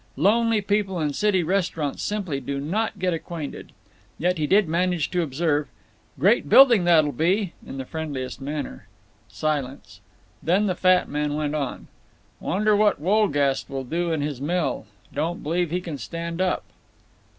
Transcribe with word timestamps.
Lonely 0.17 0.61
people 0.61 0.99
in 0.99 1.13
city 1.13 1.43
restaurants 1.43 2.01
simply 2.01 2.39
do 2.41 2.59
not 2.59 2.97
get 2.97 3.13
acquainted. 3.13 3.71
Yet 4.17 4.39
he 4.39 4.47
did 4.47 4.67
manage 4.67 5.11
to 5.11 5.21
observe, 5.21 5.67
"Great 6.17 6.49
building 6.49 6.85
that'll 6.85 7.11
be," 7.11 7.53
in 7.67 7.77
the 7.77 7.85
friendliest 7.85 8.41
manner. 8.41 8.87
Silence. 9.29 10.01
Then 10.41 10.65
the 10.65 10.73
fat 10.73 11.07
man 11.07 11.35
went 11.35 11.53
on: 11.53 11.87
"Wonder 12.39 12.75
what 12.75 12.99
Wolgast 12.99 13.69
will 13.69 13.83
do 13.83 14.11
in 14.11 14.21
his 14.21 14.41
mill? 14.41 14.87
Don't 15.13 15.43
believe 15.43 15.69
he 15.69 15.79
can 15.81 15.99
stand 15.99 16.41
up." 16.41 16.63